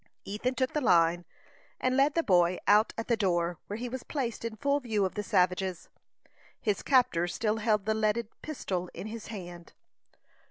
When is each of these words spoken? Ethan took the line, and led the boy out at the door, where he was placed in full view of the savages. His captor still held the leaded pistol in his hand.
Ethan 0.25 0.55
took 0.55 0.73
the 0.73 0.81
line, 0.81 1.25
and 1.79 1.95
led 1.95 2.15
the 2.15 2.23
boy 2.23 2.57
out 2.65 2.91
at 2.97 3.07
the 3.07 3.15
door, 3.15 3.59
where 3.67 3.77
he 3.77 3.87
was 3.87 4.01
placed 4.01 4.43
in 4.43 4.55
full 4.55 4.79
view 4.79 5.05
of 5.05 5.13
the 5.13 5.21
savages. 5.21 5.89
His 6.59 6.81
captor 6.81 7.27
still 7.27 7.57
held 7.57 7.85
the 7.85 7.93
leaded 7.93 8.27
pistol 8.41 8.89
in 8.95 9.05
his 9.05 9.27
hand. 9.27 9.73